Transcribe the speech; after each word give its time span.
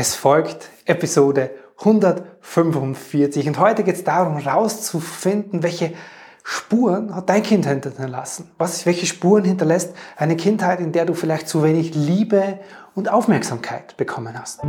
Es 0.00 0.14
folgt 0.14 0.70
Episode 0.86 1.50
145 1.80 3.48
und 3.48 3.58
heute 3.58 3.84
geht 3.84 3.96
es 3.96 4.02
darum, 4.02 4.38
herauszufinden, 4.38 5.62
welche 5.62 5.92
Spuren 6.42 7.14
hat 7.14 7.28
dein 7.28 7.42
Kind 7.42 7.66
hinterlassen? 7.66 8.50
Was, 8.56 8.86
welche 8.86 9.04
Spuren 9.04 9.44
hinterlässt 9.44 9.94
eine 10.16 10.36
Kindheit, 10.36 10.80
in 10.80 10.92
der 10.92 11.04
du 11.04 11.12
vielleicht 11.12 11.48
zu 11.48 11.62
wenig 11.62 11.94
Liebe 11.94 12.60
und 12.94 13.10
Aufmerksamkeit 13.10 13.94
bekommen 13.98 14.40
hast? 14.40 14.62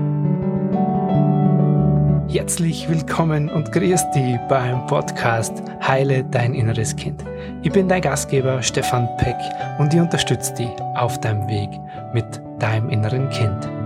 Herzlich 2.27 2.89
willkommen 2.89 3.49
und 3.49 3.71
grüß 3.71 4.11
dich 4.11 4.37
beim 4.49 4.85
Podcast 4.87 5.53
Heile 5.81 6.25
dein 6.25 6.53
inneres 6.53 6.93
Kind. 6.97 7.23
Ich 7.61 7.71
bin 7.71 7.87
dein 7.87 8.01
Gastgeber 8.01 8.61
Stefan 8.61 9.07
Peck 9.15 9.37
und 9.79 9.93
ich 9.93 9.99
unterstütze 10.01 10.53
dich 10.55 10.71
auf 10.95 11.21
deinem 11.21 11.47
Weg 11.47 11.69
mit 12.13 12.25
deinem 12.59 12.89
inneren 12.89 13.29
Kind. 13.29 13.80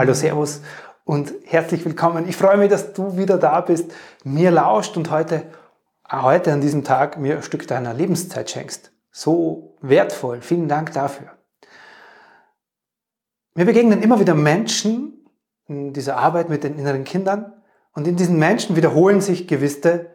Hallo, 0.00 0.14
Servus 0.14 0.62
und 1.04 1.34
herzlich 1.44 1.84
willkommen. 1.84 2.26
Ich 2.26 2.34
freue 2.34 2.56
mich, 2.56 2.70
dass 2.70 2.94
du 2.94 3.18
wieder 3.18 3.36
da 3.36 3.60
bist, 3.60 3.92
mir 4.24 4.50
lauscht 4.50 4.96
und 4.96 5.10
heute, 5.10 5.42
heute 6.10 6.54
an 6.54 6.62
diesem 6.62 6.84
Tag 6.84 7.18
mir 7.18 7.36
ein 7.36 7.42
Stück 7.42 7.68
deiner 7.68 7.92
Lebenszeit 7.92 8.48
schenkst. 8.48 8.92
So 9.10 9.76
wertvoll. 9.82 10.40
Vielen 10.40 10.68
Dank 10.68 10.94
dafür. 10.94 11.36
Mir 13.54 13.66
begegnen 13.66 14.02
immer 14.02 14.18
wieder 14.18 14.34
Menschen 14.34 15.28
in 15.66 15.92
dieser 15.92 16.16
Arbeit 16.16 16.48
mit 16.48 16.64
den 16.64 16.78
inneren 16.78 17.04
Kindern 17.04 17.52
und 17.92 18.08
in 18.08 18.16
diesen 18.16 18.38
Menschen 18.38 18.76
wiederholen 18.76 19.20
sich 19.20 19.48
gewisse 19.48 20.06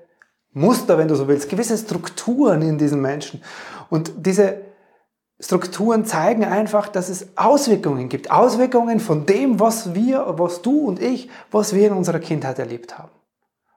Muster, 0.51 0.97
wenn 0.97 1.09
du 1.09 1.13
so 1.13 1.27
willst, 1.27 1.47
gewisse 1.47 1.77
Strukturen 1.77 2.63
in 2.63 2.79
diesen 2.79 3.03
Menschen. 3.03 3.43
Und 3.91 4.13
diese 4.17 4.61
Strukturen 5.39 6.05
zeigen 6.05 6.45
einfach, 6.45 6.87
dass 6.87 7.09
es 7.09 7.37
Auswirkungen 7.37 8.07
gibt. 8.07 8.31
Auswirkungen 8.31 8.99
von 8.99 9.25
dem, 9.25 9.59
was 9.59 9.93
wir, 9.93 10.25
was 10.37 10.61
du 10.61 10.87
und 10.87 11.01
ich, 11.01 11.29
was 11.51 11.73
wir 11.75 11.87
in 11.87 11.93
unserer 11.93 12.19
Kindheit 12.19 12.57
erlebt 12.57 12.97
haben. 12.97 13.11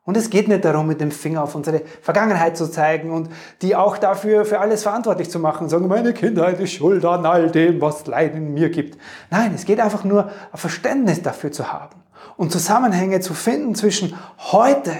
Und 0.04 0.16
es 0.16 0.30
geht 0.30 0.48
nicht 0.48 0.64
darum, 0.64 0.86
mit 0.86 1.02
dem 1.02 1.10
Finger 1.10 1.42
auf 1.42 1.54
unsere 1.54 1.82
Vergangenheit 2.00 2.56
zu 2.56 2.70
zeigen 2.70 3.10
und 3.10 3.28
die 3.60 3.76
auch 3.76 3.98
dafür 3.98 4.46
für 4.46 4.58
alles 4.58 4.82
verantwortlich 4.82 5.28
zu 5.28 5.38
machen 5.38 5.64
und 5.64 5.68
sagen, 5.68 5.86
meine 5.86 6.14
Kindheit 6.14 6.58
ist 6.60 6.72
schuld 6.72 7.04
an 7.04 7.26
all 7.26 7.50
dem, 7.50 7.78
was 7.82 8.06
Leid 8.06 8.34
in 8.34 8.54
mir 8.54 8.70
gibt. 8.70 8.96
Nein, 9.30 9.52
es 9.54 9.66
geht 9.66 9.80
einfach 9.80 10.04
nur, 10.04 10.30
ein 10.50 10.58
Verständnis 10.58 11.20
dafür 11.20 11.52
zu 11.52 11.70
haben 11.70 12.02
und 12.38 12.52
Zusammenhänge 12.52 13.20
zu 13.20 13.34
finden 13.34 13.74
zwischen 13.74 14.16
heute 14.38 14.94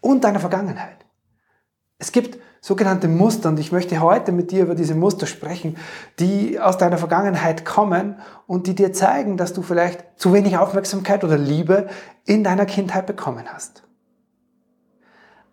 und 0.00 0.22
deiner 0.22 0.38
Vergangenheit. 0.38 1.04
Es 1.98 2.12
gibt 2.12 2.38
sogenannte 2.60 3.08
Muster 3.08 3.48
und 3.48 3.58
ich 3.58 3.72
möchte 3.72 4.00
heute 4.00 4.32
mit 4.32 4.50
dir 4.50 4.62
über 4.62 4.74
diese 4.74 4.94
Muster 4.94 5.26
sprechen, 5.26 5.76
die 6.18 6.60
aus 6.60 6.76
deiner 6.78 6.98
Vergangenheit 6.98 7.64
kommen 7.64 8.16
und 8.46 8.66
die 8.66 8.74
dir 8.74 8.92
zeigen, 8.92 9.36
dass 9.36 9.52
du 9.52 9.62
vielleicht 9.62 10.04
zu 10.16 10.32
wenig 10.32 10.58
Aufmerksamkeit 10.58 11.24
oder 11.24 11.38
Liebe 11.38 11.88
in 12.26 12.44
deiner 12.44 12.66
Kindheit 12.66 13.06
bekommen 13.06 13.44
hast. 13.52 13.82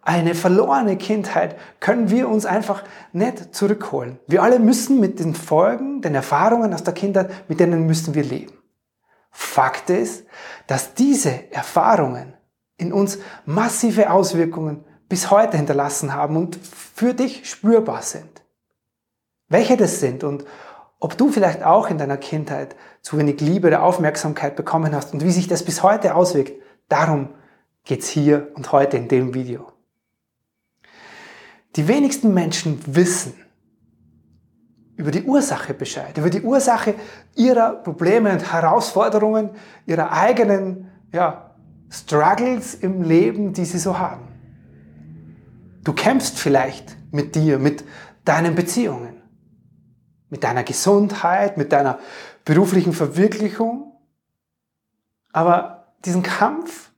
Eine 0.01 0.35
verlorene 0.35 0.95
Kindheit 0.95 1.57
können 1.81 2.09
wir 2.09 2.29
uns 2.29 2.45
einfach 2.45 2.83
nicht 3.11 3.53
zurückholen. 3.53 4.19
Wir 4.25 4.41
alle 4.41 4.59
müssen 4.59 5.01
mit 5.01 5.19
den 5.19 5.35
Folgen, 5.35 6.01
den 6.01 6.15
Erfahrungen 6.15 6.73
aus 6.73 6.83
der 6.83 6.93
Kindheit, 6.93 7.29
mit 7.49 7.59
denen 7.59 7.85
müssen 7.85 8.15
wir 8.15 8.23
leben. 8.23 8.53
Fakt 9.31 9.89
ist, 9.89 10.25
dass 10.65 10.93
diese 10.93 11.51
Erfahrungen 11.51 12.33
in 12.77 12.93
uns 12.93 13.19
massive 13.45 14.09
Auswirkungen 14.09 14.85
bis 15.09 15.31
heute 15.31 15.57
hinterlassen 15.57 16.13
haben 16.13 16.35
und 16.37 16.57
für 16.57 17.13
dich 17.13 17.49
spürbar 17.49 18.01
sind. 18.01 18.43
Welche 19.49 19.77
das 19.77 19.99
sind 19.99 20.23
und 20.23 20.45
ob 20.99 21.17
du 21.17 21.29
vielleicht 21.29 21.63
auch 21.63 21.89
in 21.89 21.97
deiner 21.97 22.17
Kindheit 22.17 22.75
zu 23.01 23.17
wenig 23.17 23.39
Liebe 23.39 23.67
oder 23.67 23.83
Aufmerksamkeit 23.83 24.55
bekommen 24.55 24.95
hast 24.95 25.13
und 25.13 25.23
wie 25.23 25.31
sich 25.31 25.47
das 25.47 25.63
bis 25.63 25.83
heute 25.83 26.15
auswirkt, 26.15 26.53
darum 26.89 27.29
geht's 27.83 28.09
hier 28.09 28.51
und 28.55 28.71
heute 28.71 28.97
in 28.97 29.07
dem 29.07 29.33
Video. 29.33 29.71
Die 31.75 31.87
wenigsten 31.87 32.33
Menschen 32.33 32.81
wissen 32.87 33.35
über 34.95 35.11
die 35.11 35.23
Ursache 35.23 35.75
Bescheid, 35.75 36.17
über 36.17 36.31
die 36.31 36.41
Ursache 36.41 36.95
ihrer 37.35 37.73
Probleme 37.73 38.31
und 38.31 38.51
Herausforderungen, 38.51 39.51
ihrer 39.85 40.11
eigenen 40.11 40.89
ja, 41.13 41.51
Struggles 41.91 42.73
im 42.73 43.03
Leben, 43.03 43.53
die 43.53 43.65
sie 43.65 43.77
so 43.77 43.99
haben. 43.99 44.27
Du 45.87 45.93
kämpfst 45.93 46.37
vielleicht 46.37 46.97
mit 47.13 47.33
dir, 47.35 47.59
mit 47.59 47.85
deinen 48.25 48.55
Beziehungen, 48.55 49.23
mit 50.27 50.43
deiner 50.43 50.65
Gesundheit, 50.65 51.55
mit 51.55 51.71
deiner 51.71 51.99
beruflichen 52.43 52.91
Verwirklichung. 52.91 53.97
Aber 55.31 55.93
diesen 56.03 56.23
Kampf, 56.23 56.91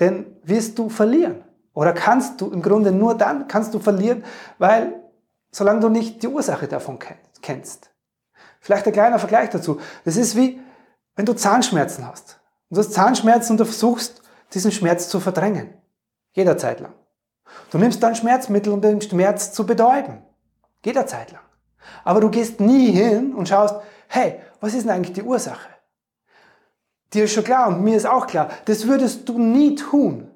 den 0.00 0.26
wirst 0.42 0.76
du 0.76 0.88
verlieren. 0.88 1.44
Oder 1.72 1.92
kannst 1.92 2.40
du 2.40 2.50
im 2.50 2.62
Grunde 2.62 2.90
nur 2.90 3.16
dann 3.16 3.46
kannst 3.46 3.74
du 3.74 3.78
verlieren, 3.78 4.24
weil 4.58 5.00
solange 5.52 5.78
du 5.78 5.88
nicht 5.88 6.20
die 6.24 6.28
Ursache 6.28 6.66
davon 6.66 6.98
kennst. 7.42 7.92
Vielleicht 8.58 8.88
ein 8.88 8.92
kleiner 8.92 9.20
Vergleich 9.20 9.50
dazu. 9.50 9.80
Das 10.04 10.16
ist 10.16 10.34
wie, 10.34 10.60
wenn 11.14 11.26
du 11.26 11.34
Zahnschmerzen 11.34 12.08
hast. 12.08 12.40
Du 12.70 12.78
hast 12.80 12.92
Zahnschmerzen 12.92 13.52
und 13.52 13.60
du 13.60 13.66
versuchst, 13.66 14.20
diesen 14.52 14.72
Schmerz 14.72 15.08
zu 15.08 15.20
verdrängen. 15.20 15.74
Jederzeit 16.32 16.80
lang. 16.80 16.94
Du 17.70 17.78
nimmst 17.78 18.02
dann 18.02 18.14
Schmerzmittel, 18.14 18.72
um 18.72 18.80
den 18.80 19.00
Schmerz 19.00 19.52
zu 19.52 19.66
betäuben. 19.66 20.22
Geht 20.82 20.96
eine 20.96 21.06
Zeit 21.06 21.32
lang. 21.32 21.42
Aber 22.04 22.20
du 22.20 22.30
gehst 22.30 22.60
nie 22.60 22.90
hin 22.90 23.34
und 23.34 23.48
schaust, 23.48 23.76
hey, 24.08 24.40
was 24.60 24.74
ist 24.74 24.84
denn 24.84 24.90
eigentlich 24.90 25.14
die 25.14 25.22
Ursache? 25.22 25.68
Dir 27.12 27.24
ist 27.24 27.32
schon 27.32 27.44
klar 27.44 27.68
und 27.68 27.82
mir 27.82 27.96
ist 27.96 28.06
auch 28.06 28.26
klar, 28.26 28.48
das 28.64 28.86
würdest 28.86 29.28
du 29.28 29.38
nie 29.38 29.74
tun. 29.74 30.30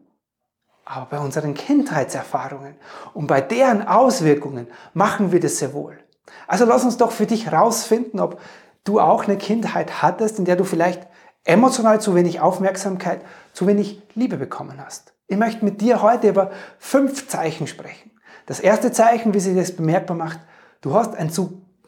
Aber 0.84 1.06
bei 1.06 1.18
unseren 1.18 1.54
Kindheitserfahrungen 1.54 2.76
und 3.12 3.26
bei 3.26 3.40
deren 3.40 3.86
Auswirkungen 3.86 4.68
machen 4.94 5.32
wir 5.32 5.40
das 5.40 5.58
sehr 5.58 5.74
wohl. 5.74 5.98
Also 6.46 6.64
lass 6.64 6.84
uns 6.84 6.96
doch 6.96 7.12
für 7.12 7.26
dich 7.26 7.46
herausfinden, 7.46 8.20
ob 8.20 8.40
du 8.84 9.00
auch 9.00 9.24
eine 9.24 9.36
Kindheit 9.36 10.02
hattest, 10.02 10.38
in 10.38 10.44
der 10.44 10.56
du 10.56 10.64
vielleicht 10.64 11.06
emotional 11.44 12.00
zu 12.00 12.14
wenig 12.14 12.40
Aufmerksamkeit, 12.40 13.20
zu 13.52 13.66
wenig 13.66 14.02
Liebe 14.14 14.36
bekommen 14.36 14.84
hast. 14.84 15.12
Ich 15.28 15.36
möchte 15.36 15.64
mit 15.64 15.80
dir 15.80 16.02
heute 16.02 16.28
über 16.28 16.52
fünf 16.78 17.28
Zeichen 17.28 17.66
sprechen. 17.66 18.12
Das 18.46 18.60
erste 18.60 18.92
Zeichen, 18.92 19.34
wie 19.34 19.40
sich 19.40 19.56
das 19.56 19.74
bemerkbar 19.74 20.16
macht, 20.16 20.40
du 20.80 20.94
hast 20.94 21.14
einen, 21.16 21.32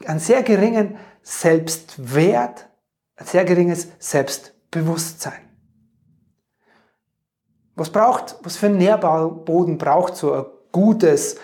einen 0.05 0.19
sehr 0.19 0.43
geringen 0.43 0.97
Selbstwert, 1.23 2.69
ein 3.17 3.27
sehr 3.27 3.45
geringes 3.45 3.89
Selbstbewusstsein. 3.99 5.41
Was 7.77 7.91
braucht, 7.91 8.37
was 8.43 8.57
für 8.57 8.67
einen 8.67 8.79
Nährboden 8.79 9.79
braucht 9.79 10.17
so 10.17 10.33
ein 10.33 10.47
gutes 10.73 11.37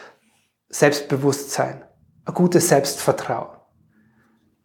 Selbstbewusstsein, 0.69 1.85
ein 2.25 2.35
gutes 2.35 2.69
Selbstvertrauen? 2.69 3.57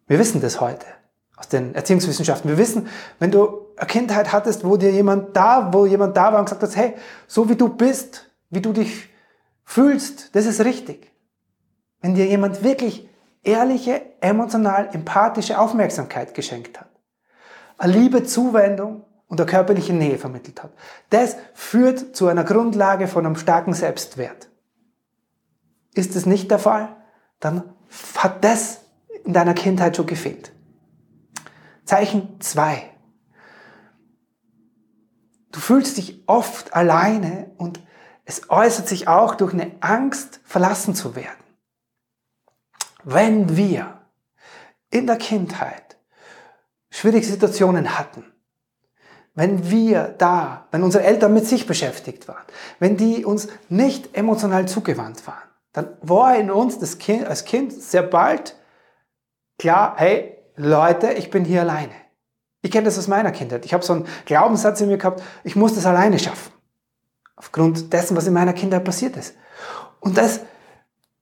Wir 0.07 0.17
wissen 0.17 0.41
das 0.41 0.59
heute 0.59 0.87
aus 1.39 1.47
den 1.47 1.73
Erziehungswissenschaften. 1.73 2.49
Wir 2.49 2.57
wissen, 2.57 2.87
wenn 3.17 3.31
du 3.31 3.65
eine 3.77 3.87
Kindheit 3.87 4.33
hattest, 4.33 4.65
wo 4.65 4.75
dir 4.75 4.91
jemand 4.91 5.35
da, 5.35 5.73
wo 5.73 5.85
jemand 5.85 6.17
da 6.17 6.33
war 6.33 6.39
und 6.39 6.45
gesagt 6.45 6.63
hat, 6.63 6.75
hey, 6.75 6.93
so 7.27 7.49
wie 7.49 7.55
du 7.55 7.69
bist, 7.69 8.29
wie 8.49 8.61
du 8.61 8.73
dich 8.73 9.09
fühlst, 9.63 10.35
das 10.35 10.45
ist 10.45 10.65
richtig. 10.65 11.11
Wenn 12.01 12.13
dir 12.13 12.25
jemand 12.25 12.63
wirklich 12.63 13.07
ehrliche, 13.41 14.01
emotional, 14.19 14.89
empathische 14.91 15.57
Aufmerksamkeit 15.59 16.33
geschenkt 16.33 16.79
hat, 16.79 16.89
eine 17.77 17.93
liebe 17.93 18.25
Zuwendung 18.25 19.05
und 19.27 19.39
eine 19.39 19.49
körperliche 19.49 19.93
Nähe 19.93 20.17
vermittelt 20.17 20.61
hat. 20.61 20.71
Das 21.09 21.37
führt 21.53 22.15
zu 22.17 22.27
einer 22.27 22.43
Grundlage 22.43 23.07
von 23.07 23.25
einem 23.25 23.37
starken 23.37 23.73
Selbstwert. 23.73 24.49
Ist 25.93 26.17
es 26.17 26.25
nicht 26.25 26.51
der 26.51 26.59
Fall, 26.59 26.97
dann 27.39 27.63
hat 28.17 28.43
das 28.43 28.81
in 29.23 29.31
deiner 29.31 29.53
Kindheit 29.53 29.95
schon 29.95 30.07
gefehlt. 30.07 30.51
Zeichen 31.89 32.39
2. 32.39 32.87
Du 35.51 35.59
fühlst 35.59 35.97
dich 35.97 36.21
oft 36.27 36.75
alleine 36.75 37.49
und 37.57 37.79
es 38.25 38.51
äußert 38.51 38.87
sich 38.87 39.07
auch 39.07 39.33
durch 39.33 39.53
eine 39.55 39.71
Angst, 39.79 40.39
verlassen 40.43 40.93
zu 40.93 41.15
werden. 41.15 41.43
Wenn 43.03 43.57
wir 43.57 44.01
in 44.91 45.07
der 45.07 45.17
Kindheit 45.17 45.97
schwierige 46.91 47.25
Situationen 47.25 47.97
hatten, 47.97 48.23
wenn 49.33 49.71
wir 49.71 50.09
da, 50.09 50.67
wenn 50.69 50.83
unsere 50.83 51.05
Eltern 51.05 51.33
mit 51.33 51.47
sich 51.47 51.65
beschäftigt 51.65 52.27
waren, 52.27 52.45
wenn 52.77 52.97
die 52.97 53.25
uns 53.25 53.47
nicht 53.67 54.15
emotional 54.15 54.67
zugewandt 54.67 55.25
waren, 55.25 55.49
dann 55.73 55.97
war 56.03 56.35
in 56.35 56.51
uns 56.51 56.99
kind, 56.99 57.25
als 57.25 57.45
Kind 57.45 57.73
sehr 57.73 58.03
bald 58.03 58.55
klar, 59.57 59.95
hey 59.97 60.38
Leute, 60.59 61.13
ich 61.13 61.29
bin 61.29 61.45
hier 61.45 61.61
alleine. 61.61 61.93
Ich 62.61 62.71
kenne 62.71 62.85
das 62.85 62.97
aus 62.97 63.07
meiner 63.07 63.31
Kindheit. 63.31 63.65
Ich 63.65 63.73
habe 63.73 63.85
so 63.85 63.93
einen 63.93 64.05
Glaubenssatz 64.25 64.81
in 64.81 64.89
mir 64.89 64.97
gehabt, 64.97 65.23
ich 65.45 65.55
muss 65.55 65.73
das 65.73 65.85
alleine 65.85 66.19
schaffen. 66.19 66.51
Aufgrund 67.37 67.93
dessen, 67.93 68.17
was 68.17 68.27
in 68.27 68.33
meiner 68.33 68.51
Kindheit 68.51 68.83
passiert 68.83 69.15
ist. 69.15 69.35
Und 70.01 70.17
das 70.17 70.41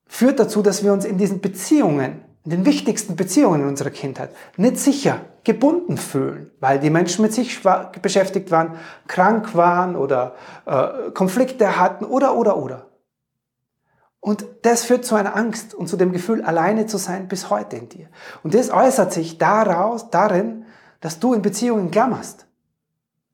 führt 0.07 0.39
dazu, 0.39 0.63
dass 0.63 0.83
wir 0.83 0.91
uns 0.91 1.05
in 1.05 1.19
diesen 1.19 1.39
Beziehungen 1.39 2.23
in 2.45 2.51
den 2.51 2.65
wichtigsten 2.65 3.17
Beziehungen 3.17 3.63
in 3.63 3.67
unserer 3.67 3.89
Kindheit 3.89 4.29
nicht 4.55 4.77
sicher 4.77 5.19
gebunden 5.43 5.97
fühlen, 5.97 6.49
weil 6.61 6.79
die 6.79 6.89
Menschen 6.89 7.21
mit 7.21 7.33
sich 7.33 7.59
beschäftigt 8.01 8.51
waren, 8.51 8.79
krank 9.07 9.53
waren 9.53 9.97
oder 9.97 10.35
äh, 10.65 11.11
Konflikte 11.11 11.77
hatten 11.77 12.05
oder 12.05 12.37
oder 12.37 12.55
oder. 12.55 12.85
Und 14.19 14.45
das 14.63 14.83
führt 14.83 15.05
zu 15.05 15.15
einer 15.15 15.35
Angst 15.35 15.73
und 15.73 15.87
zu 15.87 15.95
dem 15.95 16.11
Gefühl, 16.11 16.41
alleine 16.41 16.85
zu 16.85 16.97
sein 16.97 17.27
bis 17.27 17.49
heute 17.49 17.77
in 17.77 17.89
dir. 17.89 18.07
Und 18.43 18.53
das 18.53 18.71
äußert 18.71 19.13
sich 19.13 19.37
daraus, 19.37 20.09
darin, 20.09 20.65
dass 20.99 21.19
du 21.19 21.33
in 21.33 21.41
Beziehungen 21.41 21.91
klammerst. 21.91 22.45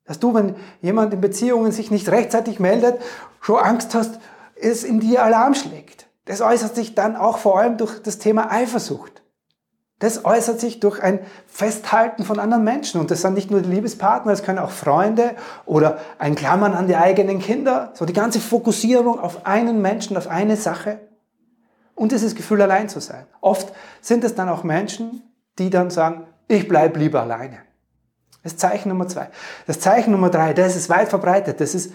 Dass 0.04 0.18
du, 0.18 0.34
wenn 0.34 0.56
jemand 0.82 1.14
in 1.14 1.20
Beziehungen 1.20 1.72
sich 1.72 1.90
nicht 1.90 2.08
rechtzeitig 2.10 2.60
meldet, 2.60 3.00
schon 3.40 3.58
Angst 3.58 3.94
hast, 3.94 4.20
es 4.54 4.84
in 4.84 5.00
dir 5.00 5.22
Alarm 5.22 5.54
schlägt. 5.54 6.06
Das 6.26 6.40
äußert 6.40 6.74
sich 6.74 6.94
dann 6.94 7.16
auch 7.16 7.38
vor 7.38 7.58
allem 7.58 7.76
durch 7.76 8.00
das 8.02 8.18
Thema 8.18 8.50
Eifersucht. 8.50 9.13
Das 10.04 10.26
äußert 10.26 10.60
sich 10.60 10.80
durch 10.80 11.02
ein 11.02 11.20
Festhalten 11.46 12.24
von 12.24 12.38
anderen 12.38 12.62
Menschen. 12.62 13.00
Und 13.00 13.10
das 13.10 13.22
sind 13.22 13.32
nicht 13.32 13.50
nur 13.50 13.62
die 13.62 13.70
Liebespartner, 13.70 14.32
es 14.32 14.42
können 14.42 14.58
auch 14.58 14.70
Freunde 14.70 15.34
oder 15.64 15.96
ein 16.18 16.34
Klammern 16.34 16.74
an 16.74 16.88
die 16.88 16.94
eigenen 16.94 17.38
Kinder. 17.38 17.90
So 17.94 18.04
die 18.04 18.12
ganze 18.12 18.38
Fokussierung 18.38 19.18
auf 19.18 19.46
einen 19.46 19.80
Menschen, 19.80 20.18
auf 20.18 20.28
eine 20.28 20.58
Sache. 20.58 21.00
Und 21.94 22.12
dieses 22.12 22.34
Gefühl, 22.34 22.60
allein 22.60 22.90
zu 22.90 23.00
sein. 23.00 23.24
Oft 23.40 23.72
sind 24.02 24.24
es 24.24 24.34
dann 24.34 24.50
auch 24.50 24.62
Menschen, 24.62 25.22
die 25.58 25.70
dann 25.70 25.88
sagen, 25.88 26.26
ich 26.48 26.68
bleibe 26.68 26.98
lieber 26.98 27.22
alleine. 27.22 27.60
Das 28.42 28.58
Zeichen 28.58 28.90
Nummer 28.90 29.08
zwei. 29.08 29.30
Das 29.66 29.80
Zeichen 29.80 30.10
Nummer 30.10 30.28
drei, 30.28 30.52
das 30.52 30.76
ist 30.76 30.90
weit 30.90 31.08
verbreitet. 31.08 31.62
Das 31.62 31.74
ist 31.74 31.94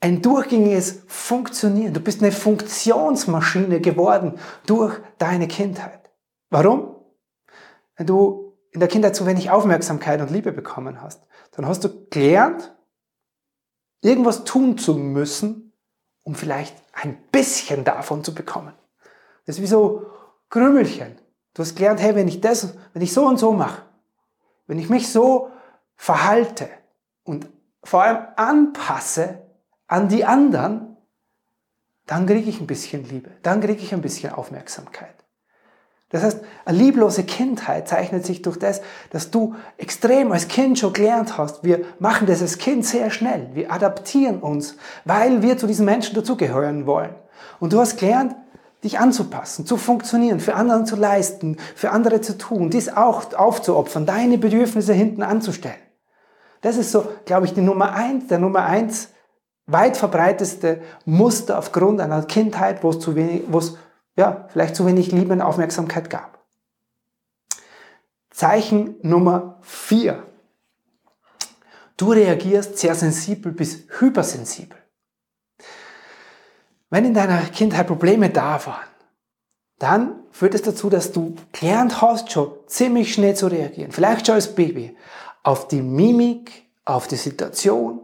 ein 0.00 0.20
durchgängiges 0.20 1.04
Funktionieren. 1.06 1.94
Du 1.94 2.00
bist 2.00 2.22
eine 2.22 2.30
Funktionsmaschine 2.30 3.80
geworden 3.80 4.34
durch 4.66 5.00
deine 5.16 5.48
Kindheit. 5.48 6.10
Warum? 6.50 6.95
Wenn 7.96 8.06
du 8.06 8.56
in 8.70 8.80
der 8.80 8.88
Kindheit 8.88 9.16
zu 9.16 9.26
wenig 9.26 9.50
Aufmerksamkeit 9.50 10.20
und 10.20 10.30
Liebe 10.30 10.52
bekommen 10.52 11.00
hast, 11.00 11.22
dann 11.52 11.66
hast 11.66 11.84
du 11.84 12.06
gelernt, 12.10 12.74
irgendwas 14.02 14.44
tun 14.44 14.76
zu 14.76 14.94
müssen, 14.94 15.72
um 16.22 16.34
vielleicht 16.34 16.76
ein 16.92 17.16
bisschen 17.32 17.84
davon 17.84 18.22
zu 18.22 18.34
bekommen. 18.34 18.74
Das 19.46 19.56
ist 19.56 19.62
wie 19.62 19.66
so 19.66 20.06
Krümelchen. 20.50 21.18
Du 21.54 21.62
hast 21.62 21.74
gelernt, 21.74 22.00
hey, 22.00 22.14
wenn 22.14 22.28
ich 22.28 22.40
das, 22.40 22.74
wenn 22.92 23.02
ich 23.02 23.12
so 23.12 23.26
und 23.26 23.38
so 23.38 23.52
mache, 23.52 23.82
wenn 24.66 24.78
ich 24.78 24.90
mich 24.90 25.10
so 25.10 25.50
verhalte 25.94 26.68
und 27.24 27.48
vor 27.82 28.02
allem 28.02 28.26
anpasse, 28.36 29.42
an 29.86 30.08
die 30.08 30.24
anderen, 30.24 30.96
dann 32.06 32.26
kriege 32.26 32.50
ich 32.50 32.60
ein 32.60 32.66
bisschen 32.66 33.04
Liebe, 33.08 33.30
dann 33.42 33.60
kriege 33.60 33.80
ich 33.80 33.94
ein 33.94 34.02
bisschen 34.02 34.32
Aufmerksamkeit. 34.32 35.25
Das 36.10 36.22
heißt, 36.22 36.40
eine 36.64 36.78
lieblose 36.78 37.24
Kindheit 37.24 37.88
zeichnet 37.88 38.24
sich 38.24 38.40
durch 38.42 38.58
das, 38.58 38.80
dass 39.10 39.30
du 39.30 39.56
extrem 39.76 40.30
als 40.30 40.46
Kind 40.46 40.78
schon 40.78 40.92
gelernt 40.92 41.36
hast, 41.36 41.64
wir 41.64 41.84
machen 41.98 42.26
das 42.26 42.42
als 42.42 42.58
Kind 42.58 42.86
sehr 42.86 43.10
schnell, 43.10 43.50
wir 43.54 43.72
adaptieren 43.72 44.38
uns, 44.38 44.76
weil 45.04 45.42
wir 45.42 45.58
zu 45.58 45.66
diesen 45.66 45.84
Menschen 45.84 46.14
dazugehören 46.14 46.86
wollen. 46.86 47.14
Und 47.58 47.72
du 47.72 47.80
hast 47.80 47.98
gelernt, 47.98 48.36
dich 48.84 49.00
anzupassen, 49.00 49.66
zu 49.66 49.76
funktionieren, 49.76 50.38
für 50.38 50.54
anderen 50.54 50.86
zu 50.86 50.94
leisten, 50.94 51.56
für 51.74 51.90
andere 51.90 52.20
zu 52.20 52.38
tun, 52.38 52.70
dies 52.70 52.88
auch 52.88 53.34
aufzuopfern, 53.34 54.06
deine 54.06 54.38
Bedürfnisse 54.38 54.92
hinten 54.92 55.22
anzustellen. 55.22 55.74
Das 56.60 56.76
ist 56.76 56.92
so, 56.92 57.06
glaube 57.24 57.46
ich, 57.46 57.54
die 57.54 57.62
Nummer 57.62 57.94
eins, 57.94 58.28
der 58.28 58.38
Nummer 58.38 58.64
eins 58.64 59.08
weit 59.66 59.96
verbreiteste 59.96 60.80
Muster 61.04 61.58
aufgrund 61.58 62.00
einer 62.00 62.22
Kindheit, 62.22 62.84
wo 62.84 62.90
es 62.90 63.00
zu 63.00 63.16
wenig, 63.16 63.42
wo 63.48 63.58
es 63.58 63.76
ja, 64.16 64.46
vielleicht 64.48 64.74
zu 64.74 64.86
wenig 64.86 65.12
Liebe 65.12 65.32
und 65.32 65.42
Aufmerksamkeit 65.42 66.10
gab. 66.10 66.44
Zeichen 68.30 68.96
Nummer 69.02 69.58
vier. 69.62 70.26
Du 71.96 72.12
reagierst 72.12 72.78
sehr 72.78 72.94
sensibel 72.94 73.52
bis 73.52 73.84
hypersensibel. 73.98 74.76
Wenn 76.90 77.04
in 77.04 77.14
deiner 77.14 77.40
Kindheit 77.42 77.86
Probleme 77.86 78.30
da 78.30 78.64
waren, 78.66 78.86
dann 79.78 80.20
führt 80.30 80.54
es 80.54 80.62
dazu, 80.62 80.88
dass 80.88 81.12
du 81.12 81.34
gelernt 81.52 82.00
hast, 82.00 82.32
schon 82.32 82.52
ziemlich 82.66 83.12
schnell 83.12 83.34
zu 83.34 83.46
reagieren. 83.46 83.92
Vielleicht 83.92 84.26
schon 84.26 84.36
als 84.36 84.54
Baby. 84.54 84.96
Auf 85.42 85.68
die 85.68 85.82
Mimik, 85.82 86.66
auf 86.84 87.06
die 87.06 87.16
Situation, 87.16 88.00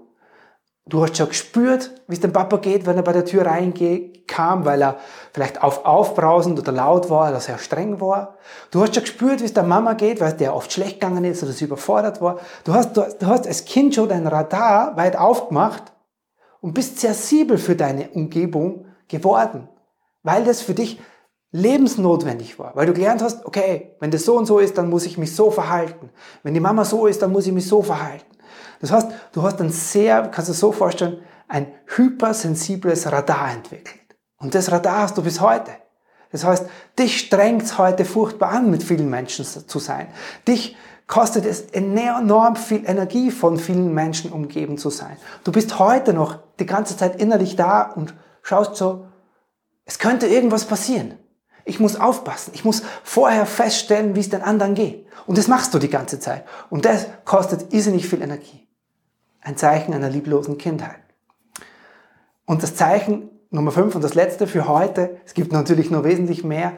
Du 0.87 1.01
hast 1.03 1.17
schon 1.17 1.29
gespürt, 1.29 1.93
wie 2.09 2.15
es 2.15 2.21
dem 2.21 2.33
Papa 2.33 2.57
geht, 2.57 2.87
wenn 2.87 2.97
er 2.97 3.05
bei 3.05 3.13
der 3.13 3.25
Tür 3.25 3.47
reinkam, 3.47 4.65
weil 4.65 4.83
er 4.83 4.99
vielleicht 5.33 5.63
auf 5.63 5.85
aufbrausend 5.85 6.59
oder 6.59 6.73
laut 6.73 7.09
war 7.09 7.31
oder 7.31 7.39
sehr 7.39 7.59
streng 7.59 8.01
war. 8.01 8.37
Du 8.73 8.83
hast 8.83 8.95
schon 8.95 9.05
gespürt, 9.05 9.41
wie 9.41 9.45
es 9.45 9.55
der 9.55 9.63
Mama 9.63 9.93
geht, 9.93 10.21
weil 10.21 10.33
der 10.33 10.57
oft 10.57 10.73
schlecht 10.73 11.01
gegangen 11.01 11.25
ist 11.25 11.43
oder 11.45 11.53
sie 11.53 11.67
überfordert 11.67 12.21
war. 12.21 12.41
Du 12.65 12.75
hast, 12.75 12.97
du, 12.97 13.03
du 13.19 13.27
hast 13.27 13.47
als 13.47 13.65
Kind 13.65 13.95
schon 13.95 14.09
dein 14.09 14.27
Radar 14.27 14.97
weit 14.97 15.17
aufgemacht 15.17 15.93
und 16.61 16.75
bist 16.75 16.99
sensibel 16.99 17.59
für 17.59 17.77
deine 17.77 18.11
Umgebung 18.11 18.87
geworden, 19.07 19.69
weil 20.25 20.43
das 20.45 20.63
für 20.63 20.75
dich 20.75 20.99
lebensnotwendig 21.53 22.59
war, 22.59 22.75
weil 22.75 22.87
du 22.87 22.95
gelernt 22.95 23.23
hast, 23.23 23.47
okay, 23.47 23.95
wenn 24.01 24.11
das 24.11 24.25
so 24.25 24.37
und 24.37 24.47
so 24.47 24.59
ist, 24.59 24.79
dann 24.79 24.91
muss 24.91 25.07
ich 25.07 25.17
mich 25.17 25.37
so 25.37 25.51
verhalten. 25.51 26.11
Wenn 26.43 26.55
die 26.55 26.61
Mama 26.61 26.85
so 26.85 27.07
ist, 27.07 27.23
dann 27.23 27.31
muss 27.31 27.47
ich 27.47 27.53
mich 27.53 27.69
so 27.69 27.83
verhalten. 27.83 28.32
Das 28.83 28.91
heißt, 28.91 29.09
du 29.31 29.43
hast 29.45 29.61
ein 29.61 29.71
sehr, 29.71 30.23
kannst 30.23 30.49
du 30.49 30.53
dir 30.53 30.59
so 30.59 30.73
vorstellen, 30.73 31.23
ein 31.47 31.69
hypersensibles 31.87 33.11
Radar 33.11 33.53
entwickelt. 33.53 34.01
Und 34.39 34.57
das 34.57 34.73
Radar 34.73 35.03
hast 35.03 35.17
du 35.17 35.23
bis 35.23 35.41
heute. 35.41 35.71
Das 36.33 36.45
heißt, 36.45 36.67
dich 36.99 37.19
strengt 37.21 37.63
es 37.63 37.79
heute 37.79 38.05
furchtbar 38.05 38.51
an, 38.51 38.71
mit 38.71 38.83
vielen 38.83 39.09
Menschen 39.09 39.45
zu 39.45 39.79
sein. 39.79 40.09
Dich 40.49 40.77
kostet 41.07 41.47
es 41.47 41.61
enorm 41.71 42.57
viel 42.57 42.85
Energie, 42.85 43.31
von 43.31 43.57
vielen 43.57 43.95
Menschen 43.95 44.33
umgeben 44.33 44.79
zu 44.79 44.91
sein. 44.91 45.17
Du 45.45 45.53
bist 45.53 45.79
heute 45.79 46.13
noch 46.13 46.41
die 46.59 46.67
ganze 46.67 46.97
Zeit 46.97 47.21
innerlich 47.21 47.55
da 47.55 47.83
und 47.83 48.15
schaust 48.43 48.75
so, 48.75 49.07
es 49.85 50.01
könnte 50.01 50.27
irgendwas 50.27 50.65
passieren. 50.65 51.19
Ich 51.65 51.79
muss 51.79 52.01
aufpassen. 52.01 52.51
Ich 52.55 52.65
muss 52.65 52.83
vorher 53.05 53.47
feststellen, 53.47 54.17
wie 54.17 54.21
es 54.21 54.31
den 54.31 54.43
anderen 54.43 54.75
geht. 54.75 55.07
Und 55.27 55.39
das 55.39 55.47
machst 55.47 55.73
du 55.73 55.79
die 55.79 55.91
ganze 55.91 56.19
Zeit. 56.19 56.45
Und 56.69 56.85
das 56.85 57.07
kostet 57.25 57.73
irrsinnig 57.73 58.09
viel 58.09 58.23
Energie 58.23 58.63
ein 59.43 59.57
Zeichen 59.57 59.93
einer 59.93 60.09
lieblosen 60.09 60.59
Kindheit. 60.59 60.99
Und 62.47 62.63
das 62.63 62.75
Zeichen 62.75 63.31
Nummer 63.51 63.71
fünf 63.71 63.95
und 63.95 64.03
das 64.03 64.15
letzte 64.15 64.47
für 64.47 64.67
heute, 64.67 65.19
es 65.27 65.35
gibt 65.35 65.53
natürlich 65.53 65.91
noch 65.91 66.05
wesentlich 66.05 66.43
mehr, 66.43 66.73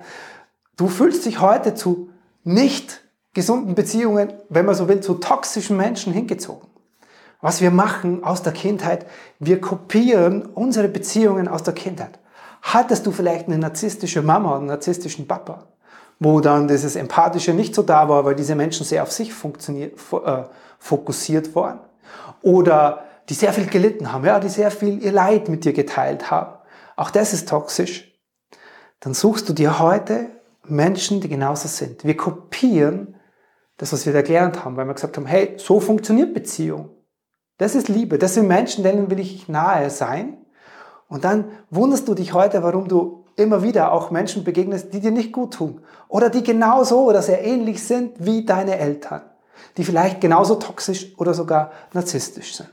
du 0.76 0.88
fühlst 0.88 1.24
dich 1.24 1.40
heute 1.40 1.74
zu 1.74 2.10
nicht 2.42 3.02
gesunden 3.32 3.74
Beziehungen, 3.74 4.32
wenn 4.48 4.66
man 4.66 4.74
so 4.74 4.88
will, 4.88 5.00
zu 5.00 5.14
toxischen 5.14 5.76
Menschen 5.76 6.12
hingezogen. 6.12 6.68
Was 7.40 7.60
wir 7.60 7.70
machen 7.70 8.24
aus 8.24 8.42
der 8.42 8.52
Kindheit, 8.52 9.06
wir 9.38 9.60
kopieren 9.60 10.46
unsere 10.46 10.88
Beziehungen 10.88 11.46
aus 11.46 11.62
der 11.62 11.74
Kindheit. 11.74 12.18
Hattest 12.62 13.06
du 13.06 13.12
vielleicht 13.12 13.46
eine 13.46 13.58
narzisstische 13.58 14.22
Mama 14.22 14.50
oder 14.50 14.58
einen 14.58 14.66
narzisstischen 14.66 15.28
Papa, 15.28 15.66
wo 16.18 16.40
dann 16.40 16.66
dieses 16.66 16.96
Empathische 16.96 17.52
nicht 17.52 17.74
so 17.74 17.82
da 17.82 18.08
war, 18.08 18.24
weil 18.24 18.34
diese 18.34 18.54
Menschen 18.54 18.86
sehr 18.86 19.02
auf 19.02 19.12
sich 19.12 19.30
äh, 19.30 20.42
fokussiert 20.78 21.54
waren? 21.54 21.80
Oder 22.44 23.04
die 23.28 23.34
sehr 23.34 23.52
viel 23.52 23.66
gelitten 23.66 24.12
haben, 24.12 24.24
ja, 24.24 24.38
die 24.38 24.50
sehr 24.50 24.70
viel 24.70 25.02
ihr 25.02 25.12
Leid 25.12 25.48
mit 25.48 25.64
dir 25.64 25.72
geteilt 25.72 26.30
haben. 26.30 26.58
Auch 26.94 27.10
das 27.10 27.32
ist 27.32 27.48
toxisch. 27.48 28.12
Dann 29.00 29.14
suchst 29.14 29.48
du 29.48 29.52
dir 29.52 29.78
heute 29.78 30.26
Menschen, 30.66 31.20
die 31.20 31.28
genauso 31.28 31.68
sind. 31.68 32.04
Wir 32.04 32.16
kopieren 32.16 33.16
das, 33.78 33.92
was 33.92 34.06
wir 34.06 34.12
da 34.12 34.22
gelernt 34.22 34.64
haben, 34.64 34.76
weil 34.76 34.86
wir 34.86 34.94
gesagt 34.94 35.16
haben, 35.16 35.26
hey, 35.26 35.54
so 35.56 35.80
funktioniert 35.80 36.34
Beziehung. 36.34 36.90
Das 37.58 37.74
ist 37.74 37.88
Liebe. 37.88 38.18
Das 38.18 38.34
sind 38.34 38.46
Menschen, 38.46 38.84
denen 38.84 39.10
will 39.10 39.20
ich 39.20 39.48
nahe 39.48 39.90
sein. 39.90 40.38
Und 41.08 41.24
dann 41.24 41.46
wunderst 41.70 42.06
du 42.08 42.14
dich 42.14 42.34
heute, 42.34 42.62
warum 42.62 42.88
du 42.88 43.24
immer 43.36 43.62
wieder 43.62 43.92
auch 43.92 44.10
Menschen 44.10 44.44
begegnest, 44.44 44.92
die 44.92 45.00
dir 45.00 45.10
nicht 45.10 45.32
gut 45.32 45.54
tun. 45.54 45.80
Oder 46.08 46.30
die 46.30 46.42
genauso 46.42 47.04
oder 47.04 47.22
sehr 47.22 47.42
ähnlich 47.42 47.82
sind 47.82 48.12
wie 48.18 48.44
deine 48.44 48.78
Eltern 48.78 49.22
die 49.76 49.84
vielleicht 49.84 50.20
genauso 50.20 50.56
toxisch 50.56 51.16
oder 51.18 51.34
sogar 51.34 51.72
narzisstisch 51.92 52.56
sind. 52.56 52.70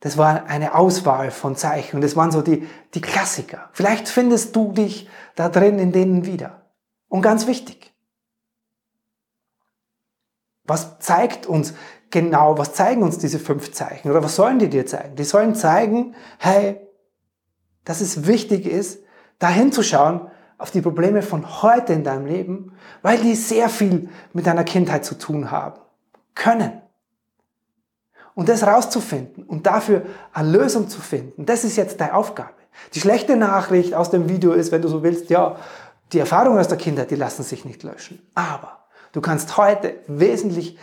Das 0.00 0.18
war 0.18 0.44
eine 0.44 0.74
Auswahl 0.74 1.30
von 1.30 1.56
Zeichen 1.56 2.00
das 2.02 2.14
waren 2.14 2.30
so 2.30 2.42
die, 2.42 2.68
die 2.92 3.00
Klassiker. 3.00 3.70
Vielleicht 3.72 4.08
findest 4.08 4.54
du 4.54 4.72
dich 4.72 5.08
da 5.34 5.48
drin 5.48 5.78
in 5.78 5.92
denen 5.92 6.26
wieder. 6.26 6.70
Und 7.08 7.22
ganz 7.22 7.46
wichtig, 7.46 7.94
was 10.64 10.98
zeigt 10.98 11.46
uns 11.46 11.74
genau, 12.10 12.58
was 12.58 12.74
zeigen 12.74 13.02
uns 13.02 13.18
diese 13.18 13.38
fünf 13.38 13.72
Zeichen 13.72 14.10
oder 14.10 14.22
was 14.22 14.36
sollen 14.36 14.58
die 14.58 14.68
dir 14.68 14.86
zeigen? 14.86 15.16
Die 15.16 15.24
sollen 15.24 15.54
zeigen, 15.54 16.14
hey, 16.38 16.80
dass 17.84 18.00
es 18.00 18.26
wichtig 18.26 18.66
ist, 18.66 19.02
da 19.38 19.48
hinzuschauen, 19.48 20.30
auf 20.64 20.70
die 20.70 20.80
Probleme 20.80 21.20
von 21.20 21.60
heute 21.60 21.92
in 21.92 22.04
deinem 22.04 22.24
Leben, 22.24 22.72
weil 23.02 23.18
die 23.18 23.34
sehr 23.34 23.68
viel 23.68 24.08
mit 24.32 24.46
deiner 24.46 24.64
Kindheit 24.64 25.04
zu 25.04 25.14
tun 25.18 25.50
haben 25.50 25.78
können. 26.34 26.80
Und 28.34 28.48
das 28.48 28.66
rauszufinden 28.66 29.44
und 29.44 29.66
dafür 29.66 30.06
eine 30.32 30.50
Lösung 30.50 30.88
zu 30.88 31.02
finden, 31.02 31.44
das 31.44 31.64
ist 31.64 31.76
jetzt 31.76 32.00
deine 32.00 32.14
Aufgabe. 32.14 32.54
Die 32.94 33.00
schlechte 33.00 33.36
Nachricht 33.36 33.92
aus 33.92 34.08
dem 34.08 34.30
Video 34.30 34.52
ist, 34.52 34.72
wenn 34.72 34.80
du 34.80 34.88
so 34.88 35.02
willst, 35.02 35.28
ja, 35.28 35.56
Die 36.14 36.18
Erfahrungen 36.18 36.58
aus 36.58 36.68
der 36.68 36.78
Kindheit, 36.78 37.10
die 37.10 37.16
lassen 37.16 37.42
sich 37.42 37.66
nicht 37.66 37.82
löschen. 37.82 38.26
Aber 38.34 38.86
du 39.12 39.20
kannst 39.20 39.58
heute 39.58 39.96
wesentlich 40.06 40.78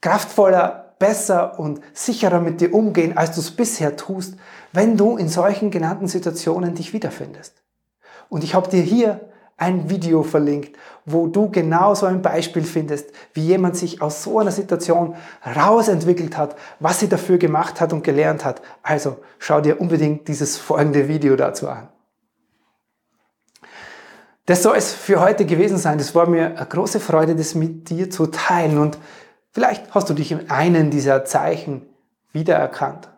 kraftvoller, 0.00 0.89
besser 1.00 1.58
und 1.58 1.80
sicherer 1.92 2.38
mit 2.38 2.60
dir 2.60 2.72
umgehen, 2.72 3.16
als 3.16 3.32
du 3.34 3.40
es 3.40 3.50
bisher 3.50 3.96
tust, 3.96 4.36
wenn 4.72 4.96
du 4.96 5.16
in 5.16 5.28
solchen 5.28 5.72
genannten 5.72 6.06
Situationen 6.06 6.76
dich 6.76 6.92
wiederfindest. 6.92 7.54
Und 8.28 8.44
ich 8.44 8.54
habe 8.54 8.70
dir 8.70 8.82
hier 8.82 9.20
ein 9.56 9.90
Video 9.90 10.22
verlinkt, 10.22 10.76
wo 11.04 11.26
du 11.26 11.50
genau 11.50 11.94
so 11.94 12.06
ein 12.06 12.22
Beispiel 12.22 12.62
findest, 12.62 13.10
wie 13.34 13.44
jemand 13.44 13.76
sich 13.76 14.00
aus 14.00 14.22
so 14.22 14.38
einer 14.38 14.52
Situation 14.52 15.16
rausentwickelt 15.44 16.36
hat, 16.36 16.54
was 16.78 17.00
sie 17.00 17.08
dafür 17.08 17.38
gemacht 17.38 17.80
hat 17.80 17.92
und 17.92 18.04
gelernt 18.04 18.44
hat. 18.44 18.62
Also 18.82 19.18
schau 19.38 19.60
dir 19.60 19.80
unbedingt 19.80 20.28
dieses 20.28 20.56
folgende 20.56 21.08
Video 21.08 21.34
dazu 21.34 21.68
an. 21.68 21.88
Das 24.46 24.62
soll 24.62 24.76
es 24.76 24.92
für 24.92 25.20
heute 25.20 25.44
gewesen 25.44 25.78
sein. 25.78 25.98
Das 25.98 26.14
war 26.14 26.26
mir 26.26 26.56
eine 26.56 26.66
große 26.66 26.98
Freude, 26.98 27.36
das 27.36 27.54
mit 27.54 27.88
dir 27.90 28.10
zu 28.10 28.26
teilen. 28.26 28.78
Und 28.78 28.98
vielleicht 29.52 29.94
hast 29.94 30.08
du 30.08 30.14
dich 30.14 30.32
in 30.32 30.50
einem 30.50 30.90
dieser 30.90 31.24
Zeichen 31.24 31.86
wiedererkannt 32.32 33.08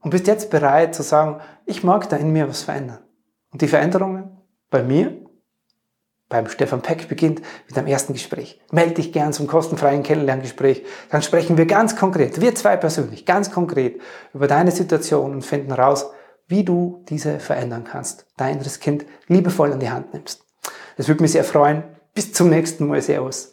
und 0.00 0.10
bist 0.10 0.26
jetzt 0.26 0.50
bereit 0.50 0.94
zu 0.94 1.02
sagen, 1.02 1.40
ich 1.66 1.84
mag 1.84 2.08
da 2.08 2.16
in 2.16 2.32
mir 2.32 2.48
was 2.48 2.62
verändern. 2.62 3.00
Und 3.52 3.62
die 3.62 3.68
Veränderungen 3.68 4.36
bei 4.70 4.82
mir, 4.82 5.16
beim 6.28 6.48
Stefan 6.48 6.80
Peck 6.80 7.08
beginnt 7.08 7.42
mit 7.66 7.76
einem 7.76 7.88
ersten 7.88 8.12
Gespräch. 8.12 8.60
Melde 8.70 8.94
dich 8.94 9.12
gern 9.12 9.32
zum 9.32 9.48
kostenfreien 9.48 10.04
Kennenlerngespräch. 10.04 10.84
Dann 11.10 11.22
sprechen 11.22 11.58
wir 11.58 11.66
ganz 11.66 11.96
konkret, 11.96 12.40
wir 12.40 12.54
zwei 12.54 12.76
persönlich, 12.76 13.26
ganz 13.26 13.50
konkret 13.50 14.00
über 14.32 14.46
deine 14.46 14.70
Situation 14.70 15.32
und 15.32 15.44
finden 15.44 15.72
raus, 15.72 16.10
wie 16.46 16.64
du 16.64 17.04
diese 17.08 17.40
verändern 17.40 17.84
kannst. 17.84 18.26
Dein 18.36 18.54
inneres 18.54 18.78
Kind 18.78 19.06
liebevoll 19.26 19.72
an 19.72 19.80
die 19.80 19.90
Hand 19.90 20.14
nimmst. 20.14 20.44
Das 20.96 21.08
würde 21.08 21.22
mich 21.22 21.32
sehr 21.32 21.44
freuen. 21.44 21.82
Bis 22.14 22.32
zum 22.32 22.48
nächsten 22.48 22.86
Mal. 22.86 23.02
Servus. 23.02 23.52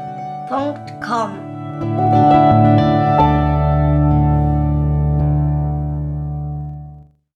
www.thebrainfeed.com. 0.51 2.70